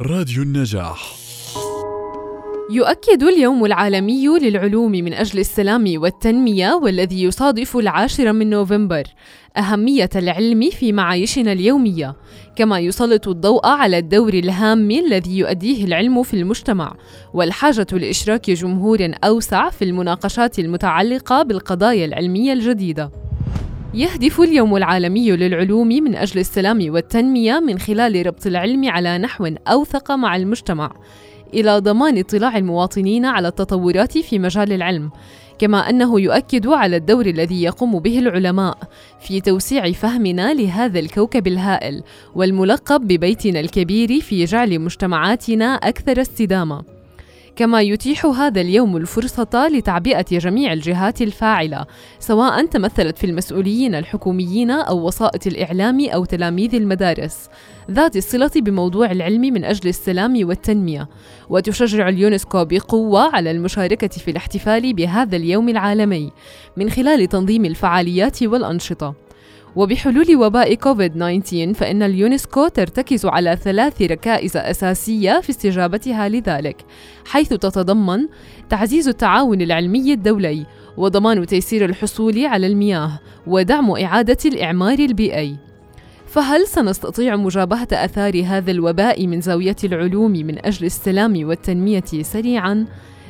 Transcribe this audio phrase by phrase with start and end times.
[0.00, 1.14] راديو النجاح
[2.70, 9.02] يؤكد اليوم العالمي للعلوم من أجل السلام والتنمية والذي يصادف العاشر من نوفمبر
[9.56, 12.16] أهمية العلم في معايشنا اليومية،
[12.56, 16.96] كما يسلط الضوء على الدور الهام الذي يؤديه العلم في المجتمع،
[17.34, 23.10] والحاجة لإشراك جمهور أوسع في المناقشات المتعلقة بالقضايا العلمية الجديدة.
[23.94, 30.12] يهدف اليوم العالمي للعلوم من أجل السلام والتنمية من خلال ربط العلم على نحو أوثق
[30.12, 30.92] مع المجتمع
[31.54, 35.10] إلى ضمان اطلاع المواطنين على التطورات في مجال العلم
[35.58, 38.78] كما أنه يؤكد على الدور الذي يقوم به العلماء
[39.20, 42.02] في توسيع فهمنا لهذا الكوكب الهائل
[42.34, 46.93] والملقب ببيتنا الكبير في جعل مجتمعاتنا أكثر استدامة.
[47.56, 51.86] كما يتيح هذا اليوم الفرصة لتعبئة جميع الجهات الفاعلة
[52.18, 57.48] سواء تمثلت في المسؤولين الحكوميين أو وسائط الإعلام أو تلاميذ المدارس.
[57.90, 61.08] ذات الصلة بموضوع العلم من أجل السلام والتنمية.
[61.48, 66.32] وتشجع اليونسكو بقوة على المشاركة في الاحتفال بهذا اليوم العالمي
[66.76, 69.23] من خلال تنظيم الفعاليات والأنشطة.
[69.76, 76.84] وبحلول وباء كوفيد-19 فإن اليونسكو ترتكز على ثلاث ركائز أساسية في استجابتها لذلك
[77.26, 78.26] حيث تتضمن
[78.68, 85.56] تعزيز التعاون العلمي الدولي وضمان تيسير الحصول على المياه ودعم إعادة الإعمار البيئي
[86.26, 92.86] فهل سنستطيع مجابهة آثار هذا الوباء من زاوية العلوم من أجل السلام والتنمية سريعاً؟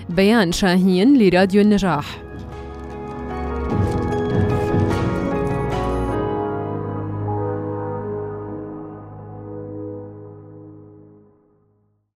[0.08, 2.23] بيان شاهين لراديو النجاح